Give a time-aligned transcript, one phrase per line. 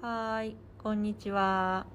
[0.00, 1.86] はーい、こんにちは。